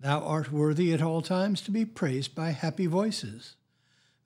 [0.00, 3.56] Thou art worthy at all times to be praised by happy voices,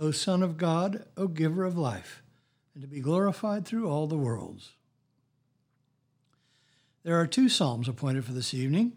[0.00, 2.22] O Son of God, O Giver of life,
[2.74, 4.72] and to be glorified through all the worlds.
[7.02, 8.92] There are two psalms appointed for this evening.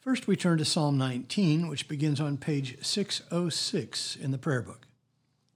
[0.00, 4.86] First, we turn to Psalm 19, which begins on page 606 in the prayer book.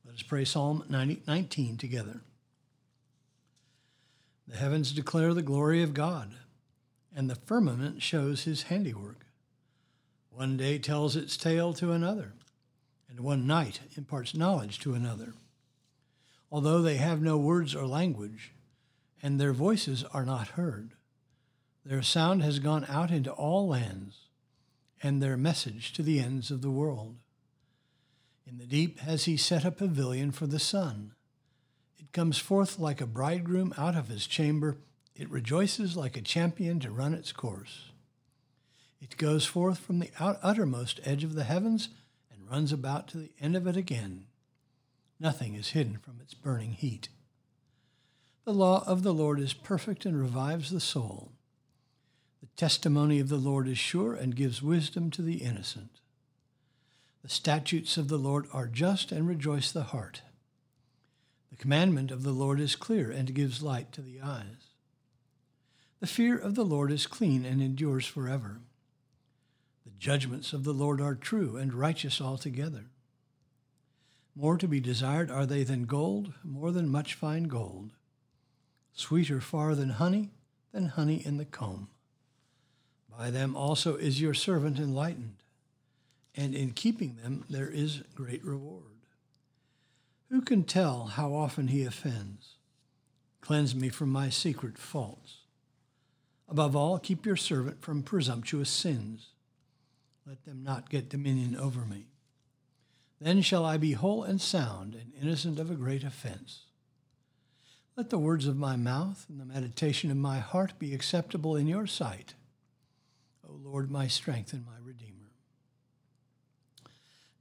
[0.05, 2.21] Let us pray Psalm 19 together.
[4.47, 6.35] The heavens declare the glory of God,
[7.15, 9.27] and the firmament shows his handiwork.
[10.35, 12.33] One day tells its tale to another,
[13.09, 15.35] and one night imparts knowledge to another.
[16.51, 18.53] Although they have no words or language,
[19.23, 20.95] and their voices are not heard,
[21.85, 24.29] their sound has gone out into all lands,
[25.03, 27.17] and their message to the ends of the world.
[28.47, 31.13] In the deep has he set a pavilion for the sun.
[31.99, 34.79] It comes forth like a bridegroom out of his chamber.
[35.15, 37.92] It rejoices like a champion to run its course.
[39.03, 41.89] It goes forth from the uttermost edge of the heavens
[42.31, 44.27] and runs about to the end of it again.
[45.19, 47.09] Nothing is hidden from its burning heat.
[48.45, 51.33] The law of the Lord is perfect and revives the soul.
[52.41, 56.01] The testimony of the Lord is sure and gives wisdom to the innocent.
[57.25, 60.23] The statutes of the Lord are just and rejoice the heart.
[61.51, 64.71] The commandment of the Lord is clear and gives light to the eyes.
[65.99, 68.61] The fear of the Lord is clean and endures forever.
[70.03, 72.87] Judgments of the Lord are true and righteous altogether.
[74.35, 77.93] More to be desired are they than gold, more than much fine gold.
[78.95, 80.31] Sweeter far than honey,
[80.73, 81.89] than honey in the comb.
[83.17, 85.37] By them also is your servant enlightened,
[86.35, 89.07] and in keeping them there is great reward.
[90.31, 92.57] Who can tell how often he offends?
[93.41, 95.43] Cleanse me from my secret faults.
[96.49, 99.29] Above all, keep your servant from presumptuous sins
[100.27, 102.07] let them not get dominion over me.
[103.21, 106.67] Then shall I be whole and sound and innocent of a great offense.
[107.97, 111.67] Let the words of my mouth and the meditation of my heart be acceptable in
[111.67, 112.35] your sight,
[113.49, 115.31] O Lord, my strength and my Redeemer.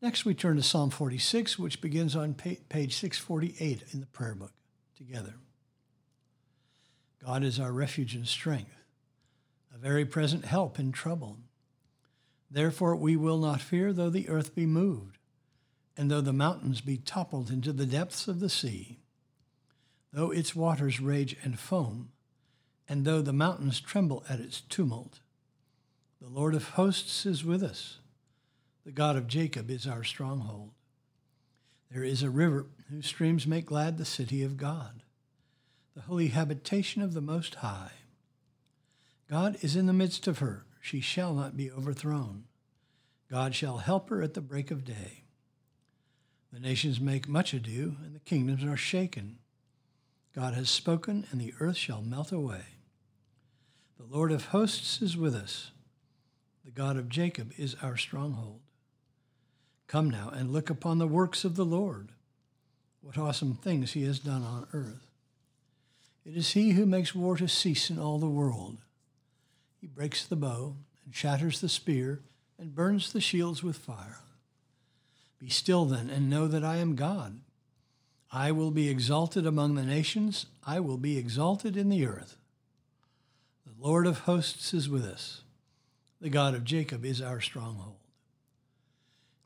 [0.02, 4.54] Next, we turn to Psalm 46, which begins on page 648 in the prayer book
[4.96, 5.36] together.
[7.24, 8.84] God is our refuge and strength,
[9.74, 11.38] a very present help in trouble.
[12.52, 15.18] Therefore we will not fear, though the earth be moved,
[15.96, 19.00] and though the mountains be toppled into the depths of the sea,
[20.12, 22.10] though its waters rage and foam,
[22.90, 25.22] and though the mountains tremble at its tumult.
[26.22, 28.00] The Lord of hosts is with us.
[28.86, 30.72] The God of Jacob is our stronghold.
[31.90, 35.04] There is a river whose streams make glad the city of God,
[35.96, 37.92] the holy habitation of the Most High.
[39.30, 42.46] God is in the midst of her she shall not be overthrown.
[43.30, 45.24] God shall help her at the break of day.
[46.52, 49.38] The nations make much ado, and the kingdoms are shaken.
[50.36, 52.64] God has spoken, and the earth shall melt away.
[53.98, 55.72] The Lord of hosts is with us.
[56.66, 58.60] The God of Jacob is our stronghold.
[59.88, 62.10] Come now and look upon the works of the Lord,
[63.02, 65.08] what awesome things he has done on earth.
[66.26, 68.78] It is he who makes war to cease in all the world.
[69.82, 72.22] He breaks the bow and shatters the spear
[72.60, 74.20] and burns the shields with fire.
[75.40, 77.40] Be still then and know that I am God.
[78.32, 82.38] I will be exalted among the nations, I will be exalted in the earth.
[83.66, 85.42] The Lord of hosts is with us.
[86.22, 87.96] The God of Jacob is our stronghold.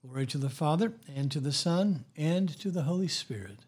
[0.05, 3.59] Glory to the Father, and to the Son, and to the Holy Spirit,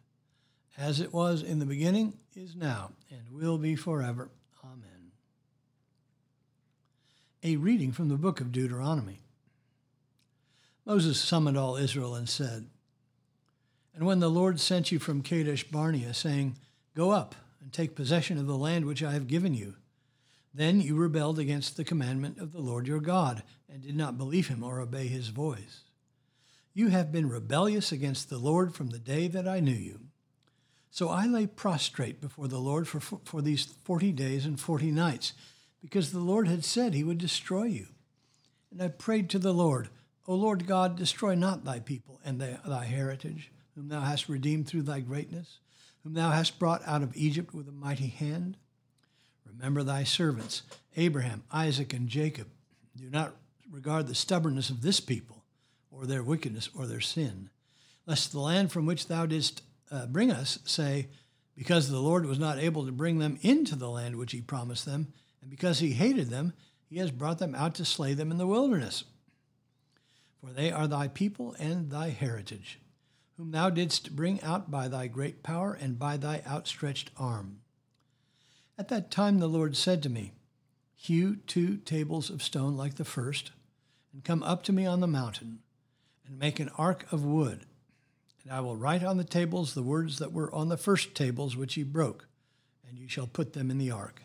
[0.78, 4.30] as it was in the beginning, is now, and will be forever.
[7.44, 9.22] A reading from the book of Deuteronomy.
[10.86, 12.66] Moses summoned all Israel and said,
[13.94, 16.56] And when the Lord sent you from Kadesh Barnea, saying,
[16.96, 19.76] Go up and take possession of the land which I have given you,
[20.52, 24.48] then you rebelled against the commandment of the Lord your God, and did not believe
[24.48, 25.82] him or obey his voice.
[26.74, 30.00] You have been rebellious against the Lord from the day that I knew you.
[30.90, 35.34] So I lay prostrate before the Lord for, for these forty days and forty nights,
[35.82, 37.88] because the Lord had said he would destroy you.
[38.72, 39.90] And I prayed to the Lord,
[40.28, 44.68] O Lord God, destroy not thy people and thy, thy heritage, whom thou hast redeemed
[44.68, 45.60] through thy greatness,
[46.04, 48.58] whom thou hast brought out of Egypt with a mighty hand.
[49.46, 50.64] Remember thy servants,
[50.96, 52.48] Abraham, Isaac, and Jacob.
[52.96, 53.36] Do not
[53.72, 55.44] regard the stubbornness of this people,
[55.92, 57.50] or their wickedness, or their sin,
[58.06, 61.08] lest the land from which thou didst uh, bring us say,
[61.56, 64.86] Because the Lord was not able to bring them into the land which he promised
[64.86, 66.54] them, and because he hated them,
[66.90, 69.04] he has brought them out to slay them in the wilderness
[70.48, 72.80] for they are thy people and thy heritage,
[73.36, 77.60] whom thou didst bring out by thy great power and by thy outstretched arm.
[78.78, 80.34] At that time the Lord said to me,
[80.96, 83.52] Hew two tables of stone like the first,
[84.14, 85.60] and come up to me on the mountain,
[86.26, 87.66] and make an ark of wood.
[88.44, 91.56] And I will write on the tables the words that were on the first tables
[91.56, 92.28] which ye broke,
[92.88, 94.24] and you shall put them in the ark.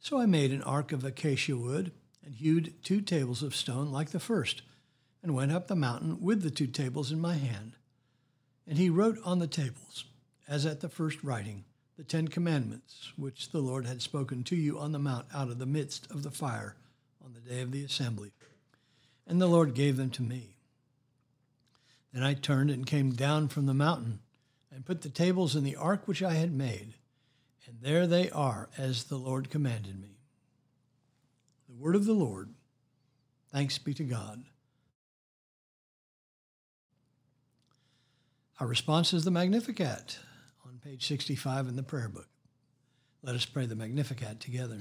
[0.00, 1.92] So I made an ark of acacia wood,
[2.24, 4.62] and hewed two tables of stone like the first,
[5.22, 7.72] and went up the mountain with the two tables in my hand.
[8.66, 10.04] And he wrote on the tables,
[10.46, 11.64] as at the first writing,
[11.96, 15.58] the Ten Commandments, which the Lord had spoken to you on the mount out of
[15.58, 16.76] the midst of the fire
[17.24, 18.30] on the day of the assembly.
[19.26, 20.56] And the Lord gave them to me.
[22.12, 24.20] Then I turned and came down from the mountain
[24.70, 26.94] and put the tables in the ark which I had made.
[27.68, 30.16] And there they are, as the Lord commanded me.
[31.68, 32.54] The word of the Lord.
[33.52, 34.42] Thanks be to God.
[38.58, 40.18] Our response is the Magnificat
[40.66, 42.28] on page 65 in the prayer book.
[43.22, 44.78] Let us pray the Magnificat together.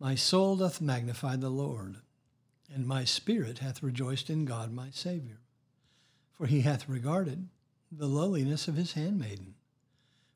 [0.00, 1.98] My soul doth magnify the Lord,
[2.74, 5.38] and my spirit hath rejoiced in God my Saviour.
[6.32, 7.48] For he hath regarded
[7.92, 9.54] the lowliness of his handmaiden.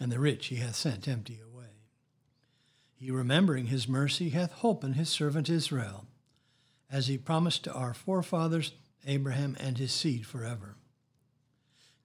[0.00, 1.64] and the rich he hath sent empty away.
[2.94, 6.06] He, remembering his mercy, hath holpen his servant Israel,
[6.90, 8.72] as he promised to our forefathers,
[9.06, 10.76] Abraham and his seed forever.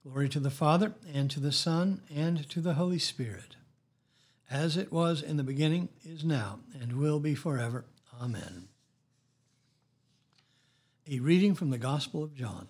[0.02, 3.56] Glory to the Father, and to the Son, and to the Holy Spirit,
[4.50, 7.86] as it was in the beginning, is now, and will be forever.
[8.20, 8.68] Amen.
[11.10, 12.68] A reading from the Gospel of John.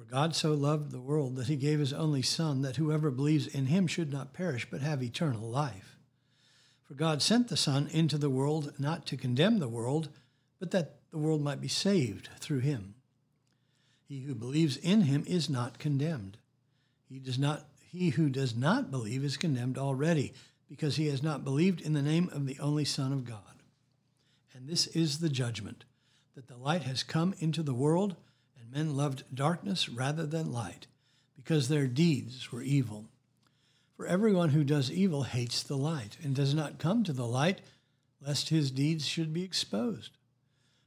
[0.00, 3.46] For God so loved the world that he gave his only Son, that whoever believes
[3.46, 5.98] in him should not perish, but have eternal life.
[6.84, 10.08] For God sent the Son into the world not to condemn the world,
[10.58, 12.94] but that the world might be saved through him.
[14.08, 16.38] He who believes in him is not condemned.
[17.06, 20.32] He does not he who does not believe is condemned already,
[20.66, 23.62] because he has not believed in the name of the only Son of God.
[24.54, 25.84] And this is the judgment,
[26.36, 28.16] that the light has come into the world,
[28.72, 30.86] men loved darkness rather than light,
[31.36, 33.06] because their deeds were evil.
[33.96, 37.60] For everyone who does evil hates the light, and does not come to the light,
[38.24, 40.12] lest his deeds should be exposed.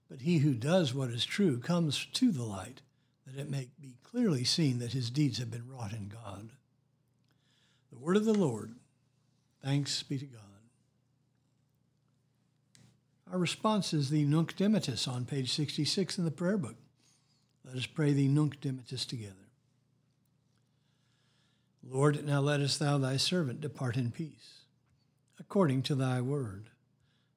[0.09, 2.81] But he who does what is true comes to the light
[3.25, 6.49] that it may be clearly seen that his deeds have been wrought in God.
[7.91, 8.75] The word of the Lord.
[9.63, 10.41] Thanks be to God.
[13.31, 16.75] Our response is the Nunc Dimittis on page 66 in the prayer book.
[17.65, 19.35] Let us pray the Nunc Dimittis together.
[21.87, 24.61] Lord, now lettest thou thy servant depart in peace,
[25.39, 26.69] according to thy word.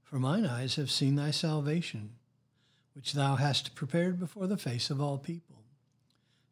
[0.05, 2.11] For mine eyes have seen thy salvation,
[2.95, 5.57] which thou hast prepared before the face of all people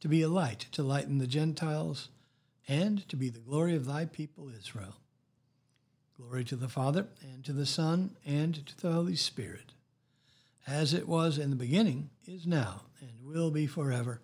[0.04, 2.10] to be a light to lighten the Gentiles,
[2.68, 4.96] and to be the glory of thy people Israel.
[6.18, 9.72] Glory to the Father, and to the Son, and to the Holy Spirit,
[10.66, 14.20] as it was in the beginning, is now, and will be forever.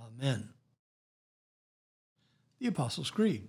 [0.00, 0.48] Amen.
[2.58, 3.48] The Apostles' Creed.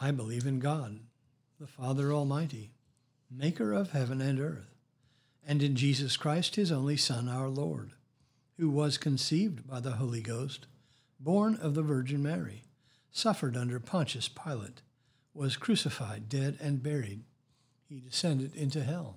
[0.00, 0.98] I believe in God,
[1.60, 2.72] the Father Almighty,
[3.30, 4.74] maker of heaven and earth
[5.46, 7.92] and in Jesus Christ, his only Son, our Lord,
[8.58, 10.66] who was conceived by the Holy Ghost,
[11.20, 12.62] born of the Virgin Mary,
[13.10, 14.82] suffered under Pontius Pilate,
[15.34, 17.24] was crucified, dead, and buried.
[17.88, 19.16] He descended into hell.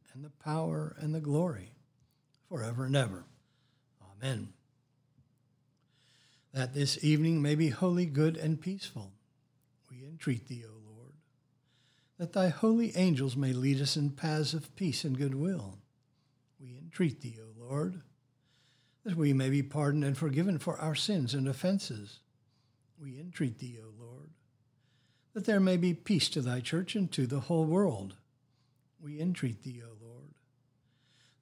[0.13, 1.71] and the power, and the glory,
[2.49, 3.25] forever and ever.
[4.17, 4.49] Amen.
[6.53, 9.13] That this evening may be holy, good, and peaceful,
[9.89, 11.13] we entreat thee, O Lord.
[12.17, 15.79] that thy holy angels may lead us in paths of peace and goodwill.
[16.59, 18.01] We entreat thee, O Lord,
[19.03, 22.19] that we may be pardoned and forgiven for our sins and offenses.
[23.01, 24.29] We entreat thee, O Lord,
[25.33, 28.17] that there may be peace to thy church and to the whole world.
[28.99, 30.00] We entreat thee, O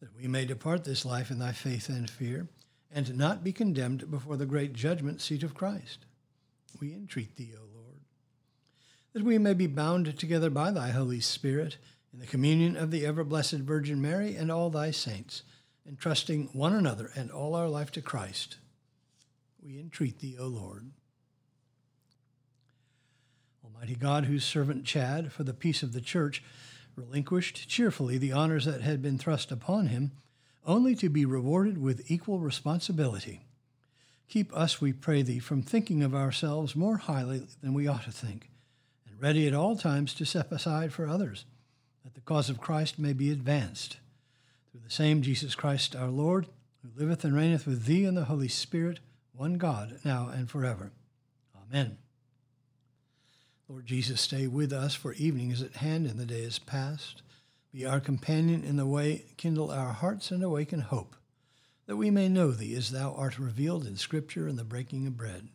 [0.01, 2.47] that we may depart this life in thy faith and fear,
[2.91, 6.05] and not be condemned before the great judgment seat of Christ.
[6.79, 7.79] We entreat thee, O Lord
[9.13, 11.77] that we may be bound together by thy Holy Spirit
[12.13, 15.43] in the communion of the ever blessed Virgin Mary and all thy saints,
[15.87, 18.57] entrusting one another and all our life to Christ.
[19.61, 20.91] We entreat thee, O Lord.
[23.63, 26.43] Almighty God, whose servant Chad, for the peace of the church,
[26.99, 30.11] relinquished cheerfully the honors that had been thrust upon him,
[30.65, 33.41] only to be rewarded with equal responsibility.
[34.27, 38.11] Keep us, we pray thee, from thinking of ourselves more highly than we ought to
[38.11, 38.49] think
[39.07, 41.45] and ready at all times to step aside for others,
[42.03, 43.97] that the cause of Christ may be advanced.
[44.71, 46.47] Through the same Jesus Christ our Lord,
[46.83, 48.99] who liveth and reigneth with thee in the Holy Spirit,
[49.33, 50.91] one God, now and forever.
[51.69, 51.97] Amen.
[53.69, 57.21] Lord Jesus, stay with us, for evening is at hand and the day is past.
[57.71, 61.15] Be our companion in the way, kindle our hearts, and awaken hope,
[61.85, 65.15] that we may know thee as thou art revealed in Scripture and the breaking of
[65.15, 65.49] bread.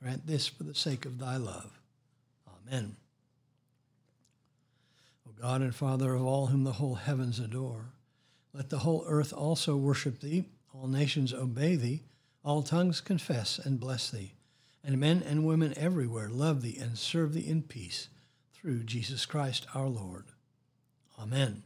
[0.00, 1.80] Grant this for the sake of thy love.
[2.68, 2.94] Amen.
[5.28, 7.86] O God and Father of all whom the whole heavens adore,
[8.54, 12.02] let the whole earth also worship thee, all nations obey thee,
[12.44, 14.34] all tongues confess and bless thee,
[14.84, 18.08] and men and women everywhere love thee and serve thee in peace,
[18.54, 20.26] through Jesus Christ our Lord.
[21.18, 21.62] Amen.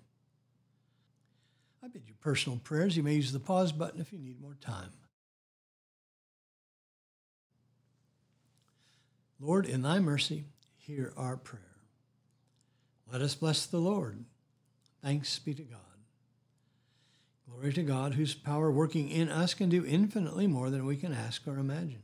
[1.82, 2.96] I bid you personal prayers.
[2.96, 4.90] You may use the pause button if you need more time.
[9.40, 10.44] Lord, in thy mercy,
[10.76, 11.60] hear our prayer.
[13.12, 14.24] Let us bless the Lord.
[15.02, 15.80] Thanks be to God.
[17.50, 21.12] Glory to God, whose power working in us can do infinitely more than we can
[21.12, 22.03] ask or imagine.